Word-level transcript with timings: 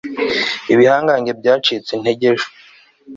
ibihangange 0.73 1.31
byacitse 1.39 1.89
intege 1.93 2.25
ejo 2.31 2.47